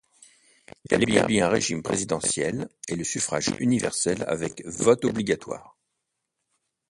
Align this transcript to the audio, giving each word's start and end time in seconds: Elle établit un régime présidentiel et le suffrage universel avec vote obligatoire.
Elle 0.89 1.03
établit 1.07 1.41
un 1.41 1.49
régime 1.49 1.83
présidentiel 1.83 2.67
et 2.87 2.95
le 2.95 3.03
suffrage 3.03 3.49
universel 3.59 4.23
avec 4.27 4.65
vote 4.65 5.05
obligatoire. 5.05 5.77